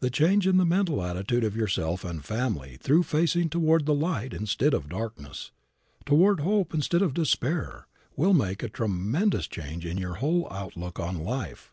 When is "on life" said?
10.98-11.72